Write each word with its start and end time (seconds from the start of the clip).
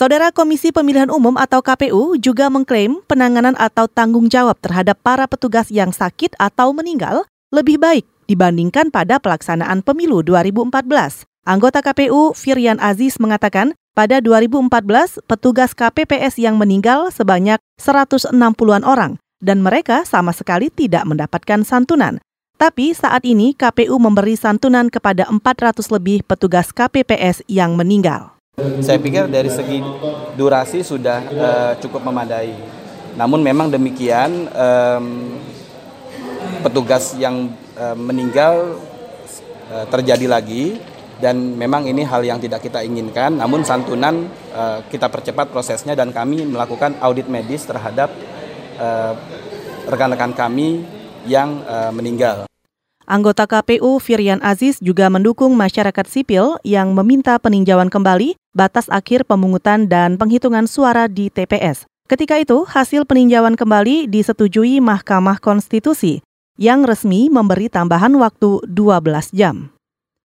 Saudara 0.00 0.32
Komisi 0.32 0.72
Pemilihan 0.72 1.12
Umum 1.12 1.36
atau 1.36 1.60
KPU 1.60 2.16
juga 2.16 2.48
mengklaim 2.48 3.04
penanganan 3.04 3.52
atau 3.60 3.84
tanggung 3.84 4.32
jawab 4.32 4.56
terhadap 4.56 4.96
para 5.04 5.28
petugas 5.28 5.68
yang 5.68 5.92
sakit 5.92 6.32
atau 6.40 6.72
meninggal 6.72 7.28
lebih 7.52 7.76
baik 7.76 8.08
dibandingkan 8.24 8.88
pada 8.88 9.20
pelaksanaan 9.20 9.84
pemilu 9.84 10.24
2014. 10.24 11.28
Anggota 11.44 11.84
KPU 11.84 12.32
Firian 12.32 12.80
Aziz 12.80 13.20
mengatakan 13.20 13.76
pada 13.92 14.24
2014 14.24 15.20
petugas 15.28 15.76
KPPS 15.76 16.40
yang 16.40 16.56
meninggal 16.56 17.12
sebanyak 17.12 17.60
160-an 17.76 18.88
orang 18.88 19.20
dan 19.44 19.60
mereka 19.60 20.08
sama 20.08 20.32
sekali 20.32 20.72
tidak 20.72 21.04
mendapatkan 21.04 21.60
santunan. 21.60 22.24
Tapi 22.56 22.96
saat 22.96 23.20
ini 23.28 23.52
KPU 23.52 24.00
memberi 24.00 24.32
santunan 24.40 24.88
kepada 24.88 25.28
400 25.28 25.92
lebih 25.92 26.24
petugas 26.24 26.72
KPPS 26.72 27.44
yang 27.52 27.76
meninggal. 27.76 28.39
Saya 28.80 28.98
pikir 29.00 29.30
dari 29.30 29.48
segi 29.48 29.80
durasi 30.36 30.84
sudah 30.84 31.20
uh, 31.30 31.72
cukup 31.80 32.04
memadai. 32.04 32.52
Namun 33.16 33.42
memang 33.42 33.72
demikian 33.72 34.48
um, 34.52 35.36
petugas 36.62 37.16
yang 37.16 37.50
uh, 37.78 37.96
meninggal 37.96 38.78
uh, 39.72 39.84
terjadi 39.88 40.26
lagi 40.28 40.78
dan 41.20 41.36
memang 41.36 41.84
ini 41.84 42.04
hal 42.04 42.24
yang 42.24 42.40
tidak 42.40 42.64
kita 42.64 42.80
inginkan. 42.84 43.36
Namun 43.36 43.64
santunan 43.64 44.28
uh, 44.56 44.80
kita 44.88 45.08
percepat 45.12 45.52
prosesnya 45.52 45.92
dan 45.92 46.12
kami 46.12 46.48
melakukan 46.48 46.96
audit 47.04 47.28
medis 47.28 47.64
terhadap 47.68 48.12
rekan-rekan 49.84 50.32
uh, 50.32 50.36
kami 50.36 50.80
yang 51.28 51.60
uh, 51.68 51.92
meninggal. 51.92 52.49
Anggota 53.10 53.42
KPU 53.50 53.98
Firian 53.98 54.38
Aziz 54.38 54.78
juga 54.78 55.10
mendukung 55.10 55.58
masyarakat 55.58 56.06
sipil 56.06 56.62
yang 56.62 56.94
meminta 56.94 57.34
peninjauan 57.42 57.90
kembali 57.90 58.38
batas 58.54 58.86
akhir 58.86 59.26
pemungutan 59.26 59.90
dan 59.90 60.14
penghitungan 60.14 60.70
suara 60.70 61.10
di 61.10 61.26
TPS. 61.26 61.90
Ketika 62.06 62.38
itu, 62.38 62.62
hasil 62.62 63.10
peninjauan 63.10 63.58
kembali 63.58 64.06
disetujui 64.06 64.78
Mahkamah 64.78 65.42
Konstitusi 65.42 66.22
yang 66.54 66.86
resmi 66.86 67.26
memberi 67.26 67.66
tambahan 67.66 68.14
waktu 68.14 68.62
12 68.70 69.34
jam. 69.34 69.74